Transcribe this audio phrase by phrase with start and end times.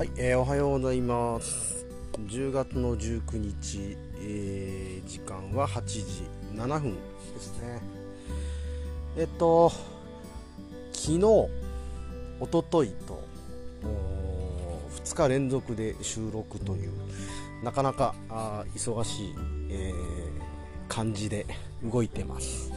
[0.00, 1.84] はい、えー、おはようございます。
[2.16, 6.02] 10月の19日、えー、時間は8時
[6.54, 6.98] 7分で
[7.38, 7.82] すね。
[9.18, 9.70] えっと
[10.94, 11.24] 昨日
[12.40, 13.22] おとといと
[15.04, 16.92] 2日連続で収録という
[17.62, 19.34] なかなかあ忙しい、
[19.68, 19.94] えー、
[20.88, 21.44] 感じで
[21.84, 22.72] 動いてます。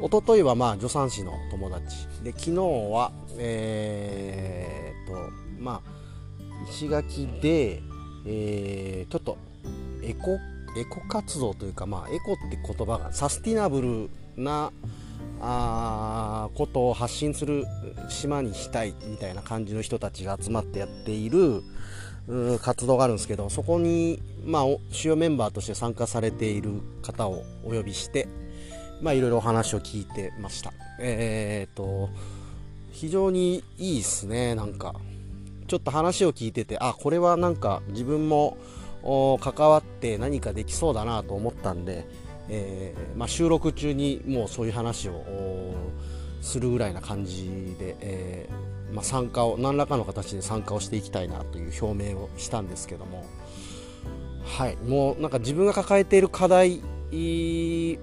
[0.00, 2.06] おとといはまあ助産師の友達。
[2.24, 5.99] で昨日はえー、っとまあ
[6.68, 7.82] 石垣で、
[8.26, 9.38] えー、ちょっと
[10.02, 10.38] エコ
[10.76, 14.72] エコ活動というか、まあ、エコって言葉がサスティナブルな
[15.40, 17.64] あことを発信する
[18.08, 21.62] 島にしたいみたいな感じの人たちが集まってやっている
[22.62, 28.28] 活動があるんですけどそこに、まあ、主要メンバーとして参加されている方をお呼びして
[29.02, 30.74] まあいろいろお話を聞いてました。
[31.00, 32.10] えー、っと
[32.92, 34.94] 非常にいいですねなんか。
[35.70, 38.56] ちょっと話を聞いててあこれはなんか自分も
[39.40, 42.08] 関わって何かできそうだなと思ったんで、
[42.48, 45.24] えー、まあ、収録中にもうそういう話を
[46.42, 53.24] するぐらいな感じで、えー、まあ、参加を何らかの形で参加をしていきたいなという表明をしたんですけども
[54.44, 56.80] はいもうなんか自分が抱えている課題
[57.12, 57.96] に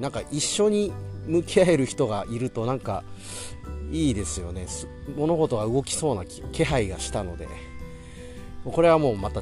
[0.00, 0.92] なんか一緒に
[1.28, 3.04] 向き合える人がいるとなんか
[3.90, 4.66] いいですよね。
[5.16, 7.48] 物事が動きそうな気配がしたので。
[8.64, 9.40] これはもうまた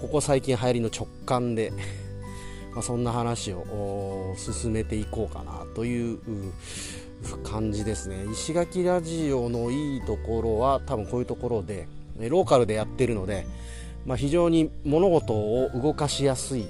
[0.00, 1.72] ここ最近流行りの直感で
[2.74, 6.18] まそんな話を進めていこうかなという
[7.42, 8.24] 感じですね。
[8.32, 13.46] 石垣ラジオのいいところは多分こういうところでローカルでやってるので、
[14.06, 16.68] まあ、非常に物事を動かしやすい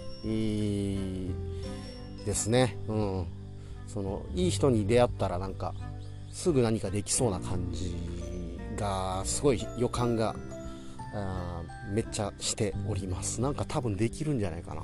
[2.25, 3.27] ですね、うん、
[3.87, 5.75] そのいい人に出会ったらなんか
[6.31, 7.95] すぐ何かできそうな感じ
[8.77, 10.35] がすごい予感が
[11.15, 13.41] あめっちゃしております。
[13.41, 14.83] なんか多分できるんじゃないかな。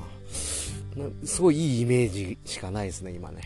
[1.25, 3.43] すごいいいイメージしかないですね今ね。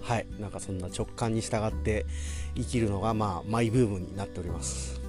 [0.00, 0.26] はい。
[0.38, 2.06] なんかそんな直感に従って
[2.54, 5.00] 生きるのがまあマイブームになっております。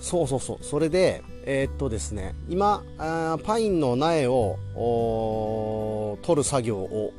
[0.00, 0.58] そうそうそう。
[0.64, 2.34] それでえー、っとですね。
[2.48, 7.12] 今あパインの苗を取る作業を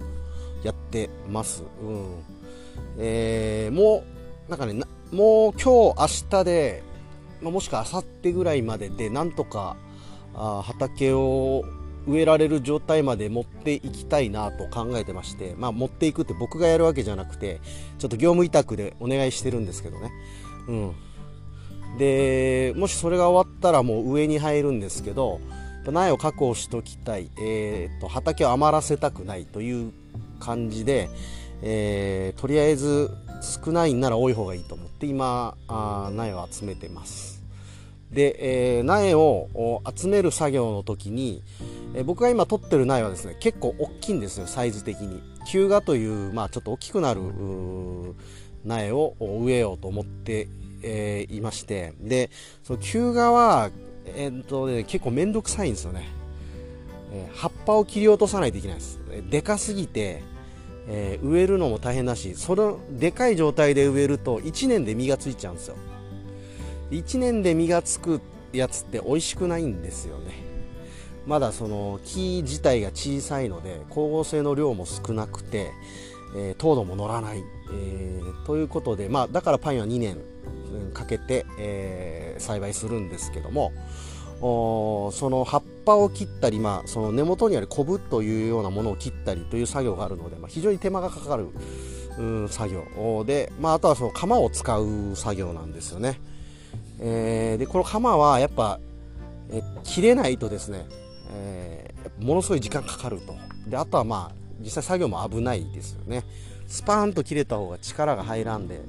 [0.63, 1.63] やってます。
[1.81, 2.32] うん。
[2.97, 4.03] えー、も
[4.47, 4.73] う、なんかね、
[5.11, 6.83] もう今日、明日で、
[7.41, 9.75] まあ、もしくは明後日ぐらいまでで、なんとか
[10.35, 11.63] あ畑を
[12.07, 17.61] 植えられる状態まで持っていきたいなと考えてまして、まあ、持っていくって僕がやるわけじゃなくて、
[17.99, 20.11] ちょっと業務委託でお願いしてるんですけどね。
[20.67, 20.93] うん。
[21.97, 25.39] で、もしそれが終わったらもう上に入るんですけど、
[25.85, 29.91] 苗を確保しておきたい、えーと、と畑を余らせたくないという
[30.39, 31.09] 感じで、
[31.65, 33.09] えー、とりあえず
[33.41, 37.41] 少ないんなら多い方がいいと思って今あ苗を集めてます。
[38.11, 41.41] で、えー、苗を集める作業の時に、
[41.95, 45.21] えー、僕が今取ってる苗はですね結構大きいんですよサイズ的に。
[45.45, 47.21] 球芽という、まあ、ちょっと大きくなる
[48.63, 50.47] 苗を植えようと思って、
[50.81, 51.93] えー、いまして。
[51.99, 52.29] で
[52.63, 53.71] その球芽は、
[54.05, 56.07] えーとね、結構面倒くさいんですよね、
[57.13, 58.99] え葉っぱを切り落とさないといけないです。
[59.29, 60.21] でかすぎて
[60.87, 65.75] えー、植えるのも大変だしそのでかい状態で植えると1年で実がついちゃうんですよ。
[66.91, 68.21] 1年で実がつく
[68.51, 70.43] やつって美味しくないんですよね。
[71.25, 75.71] まだその木自体が小さいので光合成の量も少なくて、
[76.35, 80.17] えー、糖度も乗らない、えー、ということで、まあ、だからパインは2年
[80.93, 83.71] かけて、えー、栽培するんですけども
[84.41, 91.47] その葉っぱを切ったり、まあ、その根元にあるコブというようなものを切ったりという作業があるので、まあ、非常に手間がかかる
[92.49, 96.19] 作業で、まあ、あとはその鎌を使う作業なんですよね。
[96.99, 98.79] えー、でこの鎌はやっぱ、
[99.51, 100.85] え切れないとですね、
[101.35, 103.35] えー、ものすごい時間かかると。
[103.67, 106.23] であとはまあ実際作業も危ないですよね。
[106.67, 108.81] スパーンと切れた方が力が入らんで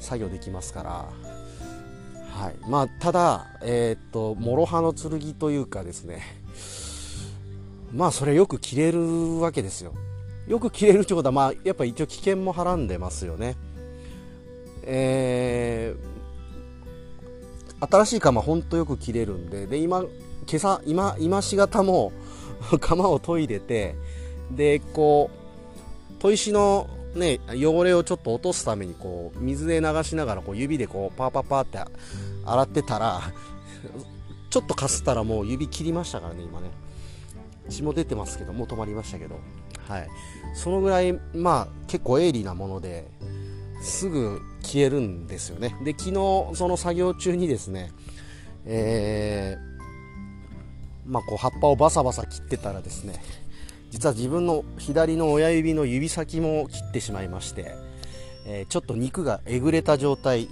[0.00, 0.90] 作業できますから。
[2.36, 2.54] はい。
[2.68, 6.22] まあ、ただ、えー、っと諸刃の剣というかですね
[7.96, 9.94] まあそれよく切れるわけですよ。
[10.46, 13.56] よく切れるってことは、まあ、やっぱ一応危険もはらんでますよね。
[14.82, 20.08] えー、新しい釜ほんとよく切れるんでで今今
[20.54, 22.12] 朝今今しがたも
[22.80, 23.96] 釜を研いでて
[24.52, 25.30] でこ
[26.18, 31.78] う砥石のね、汚れをちょっと落とすためにこう水で流しながらこう指でこうパーパーパーって
[32.44, 33.22] 洗ってたら
[34.50, 36.70] ちょっとかすったらもう指切りましたからね今ね。
[37.68, 39.38] 血も出てますけどもう止まりましたけど。
[39.88, 40.08] はい。
[40.54, 43.06] そのぐらいまあ結構鋭利なもので
[43.82, 45.76] すぐ消えるんですよね。
[45.84, 46.12] で昨日
[46.54, 47.92] その作業中にですね
[48.64, 53.22] えー、まあ、こう葉っぱをバサバサ切ってたらですね
[53.90, 57.76] 実は自分の左の親指の指先も切ってしまいまして、
[58.44, 60.48] えー、ちょっと肉がえぐれた状態、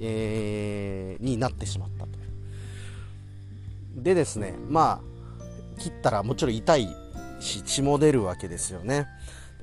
[0.00, 2.10] えー、になってしまったと。
[3.94, 5.11] でですねまあ
[5.82, 6.88] 切ったらもちろん痛い
[7.40, 9.08] し血も出るわけですよね。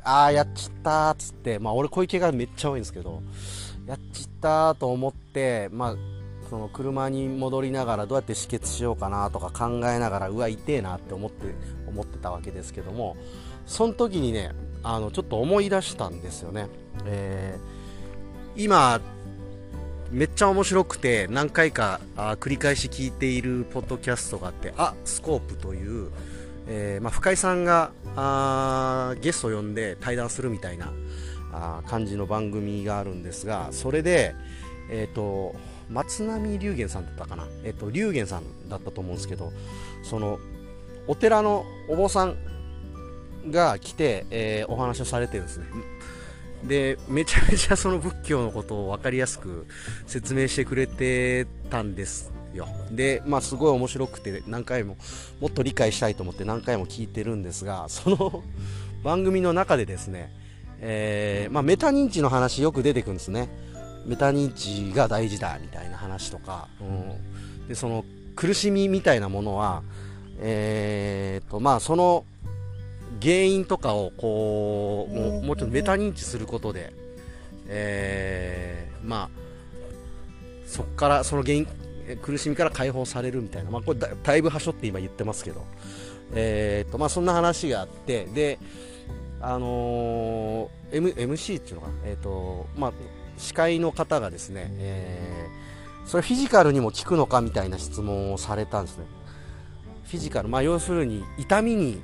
[0.03, 3.21] ああやっちったっつってまあ俺小池がめっちゃ多いんですけど
[3.85, 5.95] やっちったと思ってまあ
[6.49, 11.53] その車に戻りながらどうやって止血しようかなとか考えながらうわ痛えなって思って
[11.87, 13.17] 思ってたわけですけども
[13.65, 14.51] その時にね
[14.81, 16.67] あのちょっと思い出したんですよね、
[17.05, 18.99] えー、今
[20.11, 26.09] めっちゃ面白くて何回かあ繰り返し聞いているポッドキャストがあってあスコープという、
[26.67, 30.91] えーまあ、深井さんがあゲストを呼んで対談するみたいな
[31.51, 34.35] あ感じの番組があるんですがそれで
[34.91, 35.55] え、ー、と
[35.89, 39.51] 松並龍玄さんだったかな、えっと、龍玄さんだったと思うんですけど、
[40.03, 40.39] その、
[41.07, 42.37] お寺のお坊さん
[43.49, 45.65] が来て、えー、お話をされてるんですね。
[46.63, 49.65] で、めちゃめちゃその仏教のことを分かりやすく
[50.07, 52.67] 説明してくれてたんですよ。
[52.91, 54.97] で、まあすごい面白くて何回も、
[55.39, 58.43] もっと理解したいと思って何回も聞いてるんですが、その
[59.03, 60.33] 番組の中でですね、
[60.81, 63.49] えー、まあ、メタ認知の話よく出てくるんですね。
[64.05, 66.83] メタ認知が大事だみたいな話とか、う
[67.63, 68.05] ん、でその
[68.35, 69.83] 苦しみみたいなものは、
[70.39, 72.25] えーとまあ、その
[73.21, 76.93] 原因とかをこうもうもうちょっとメタ認知することで、
[77.67, 79.29] えー、まあ
[80.65, 81.67] そこからその原因
[82.21, 85.65] 苦しみから解放されるみたいな、まあ、これだいぶはしょって今言ってますけど、
[86.33, 88.59] えーとまあ、そんな話があってで
[89.41, 92.93] あのー、M、MC っていうのかな、えーとまあ、
[93.37, 99.05] 司会の方がですね、えー、それフィジカルにも効くのかみたいな質問をされたんですね。
[100.03, 102.01] フィジカル、まあ、要するに痛みに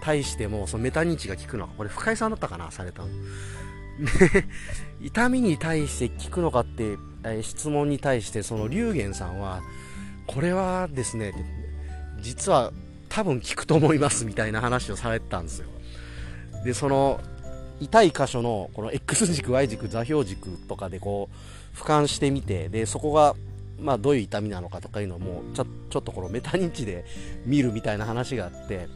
[0.00, 3.02] 対してもそのメタ認知が効くのか、これ深井さんだったかな、された。
[5.02, 9.62] 痛みに対して効くのかって、え、質問に対してその龍玄さんは、
[10.26, 11.32] これはですね、
[12.20, 12.72] 実は
[13.08, 15.68] 多分効くと思いますみたいな話をされてたんですよ。
[16.64, 17.20] で、その
[17.80, 23.34] 痛い箇所のこの X 軸 Y 軸座標軸とかでこう俯瞰してみてでそこが
[23.80, 27.04] まあどういう痛みなのかとかいうのもちょちょっとこのメタ認知で
[27.46, 28.88] 見るみたいな話があって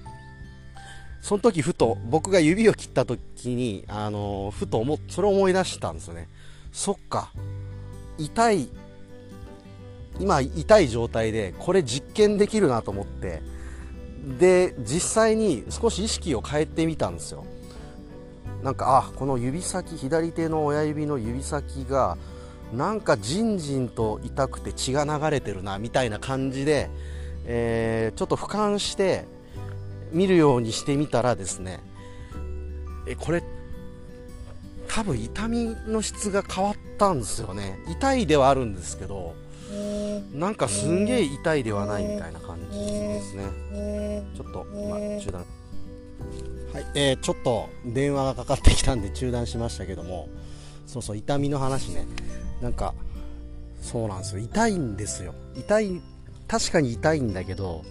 [1.23, 3.21] その時ふと僕が指を切った時
[3.55, 6.29] にあのふと思それを思い出したんですよね。
[6.73, 7.31] そっか。
[8.19, 8.69] 痛い
[10.19, 13.41] 今痛い状態でこれ実験できるなと思って。
[14.39, 17.45] で実際に少し意識を変えてみたんですよ。
[18.63, 22.17] なんかあこの指先左手の親指の指先が
[22.73, 26.89] なんかじんじんと痛くて血が流れてるなみたいな感じで、
[27.45, 29.25] えー、ちょっと俯瞰して
[30.13, 31.81] 見るようにしてみたらですね
[33.07, 33.43] えこれ
[34.89, 37.79] 多分痛みの質が変わったんですよね。
[37.89, 39.35] 痛いではあるんですけど
[40.35, 44.23] なんかすんげえ痛いではないみたいな感じですね。
[44.35, 45.45] ちょっと今中断。
[46.73, 50.29] はい、えー、ちょっと電話がかかってきたんで中断しましたけども、
[50.87, 52.07] そうそう、痛みの話ね、
[52.63, 52.95] なんか、
[53.83, 55.35] そうなんですよ、痛いんですよ。
[55.55, 56.01] 痛い、
[56.49, 57.83] 確かに痛いんだけど、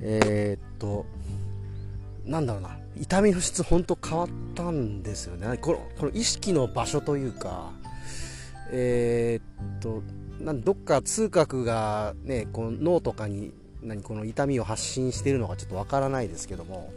[0.00, 1.04] えー、っと、
[2.24, 5.58] なんだろうな、痛みの質、ほんと変わったんですよね。
[5.58, 7.72] このこの意識の場所というか、
[8.70, 10.02] えー、っと、
[10.40, 13.52] なんどっか痛覚がね、この脳とかに
[13.82, 16.92] 何この痛みを発信しているのかちょっとわからないですけども、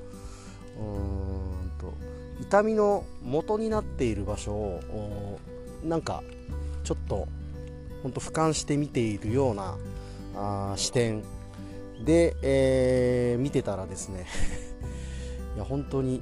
[0.80, 1.94] うんと
[2.42, 5.40] 痛みの元になっている場所を
[5.84, 6.24] なんか
[6.84, 7.28] ちょっと
[8.04, 9.76] 本当俯瞰して見ているような
[10.36, 11.24] あ視点
[12.04, 14.26] で、えー、見てたらですね
[15.56, 16.22] いや本当に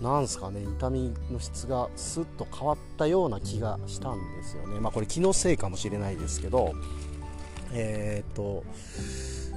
[0.00, 4.80] なんすかね痛みの質がスッと変わったような気がしたんですよね。
[4.80, 6.72] まあこれ気のせいかもしれないですけど
[7.72, 8.64] えー、っと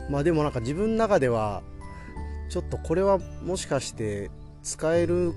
[0.09, 1.63] まあでもなんか自分の中では
[2.49, 4.29] ちょっとこれはもしかして
[4.63, 5.33] 使える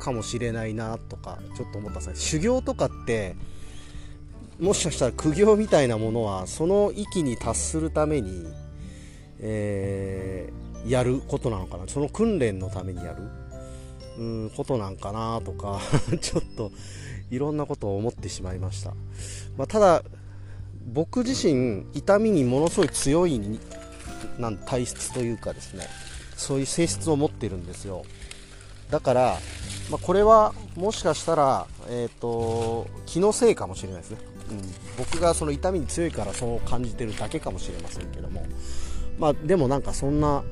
[0.00, 3.36] かもしれないなとかちょっと思ったんです修行とかって
[4.60, 8.44] もしかしたら苦行みたいなものはその域に達するために、
[9.40, 11.88] えー、やることなのかな。
[11.88, 13.22] その訓練のためにやる。
[14.18, 15.80] うんことなんかなとか
[16.20, 16.72] ちょっと
[17.30, 18.90] いろんなことを思ってしまいました、
[19.56, 20.02] まあ、ただ
[20.92, 23.60] 僕自身痛みにものすごい強い
[24.40, 25.86] なん体質というかですね。
[26.38, 28.04] そういう性質を持ってるんですよ。
[28.90, 29.38] だから、
[29.90, 34.18] まあ、これはもしかしたら、えーと、気のせいかもしれないですね、
[34.50, 34.62] うん、
[34.96, 38.46] 僕がその痛みに強いからそう感じてるだけかもしれませんけども、
[39.18, 40.42] まあ、でもなんかそんな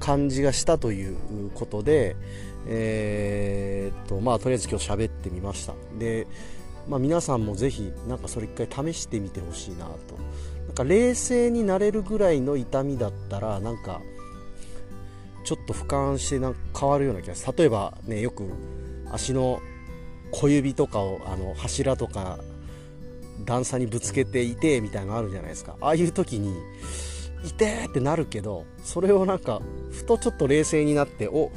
[0.00, 1.16] 感じがしたという
[1.54, 2.16] ことで、
[2.66, 5.74] えー、っとまあ、とりあえず今日喋ってみました。
[5.98, 6.26] で、
[6.88, 9.92] まあ、皆さんもぜひなんかそれ一回試してみてほしいなと。
[10.66, 14.00] なんか冷静になれるぐらいの痛みだったらなんか
[15.44, 17.54] ちょっと俯瞰してなんか変わるような気がする。
[17.56, 18.48] 例えばねよく
[19.10, 19.60] 足の
[20.32, 22.38] 小指とかをあの柱とか
[23.44, 25.76] 段差にぶつけていてみたいなのあるじゃないですか。
[25.80, 26.54] ああいう時に
[27.44, 29.60] いてってなるけどそれをなんか
[29.92, 31.50] ふとちょっと冷静になってお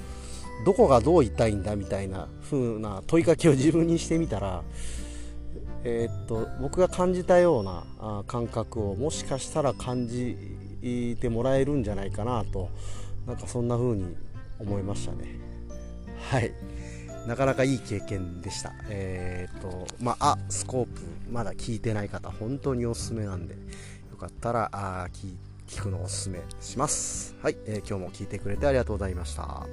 [0.66, 4.64] どこがどう痛いんだみたいな風な問いかけを自分にしてみたら
[5.84, 10.36] えー、っと僕が感じたようなあ感覚をもしかしたら感じ
[11.20, 12.70] てもらえるんじゃないかなと
[13.26, 14.16] なんかそんな風に
[14.60, 15.40] 思いましたね。
[16.30, 16.52] はい。
[17.28, 18.74] なかなかいい経験でした。
[18.90, 23.56] えー、っとまあスコープまだ聞いてない方本当におすすめなんで
[24.12, 27.36] よかったらあ聞いて聞くのをおすすめします。
[27.42, 29.68] はい、えー、今日も聞いてくれてありがとうございました。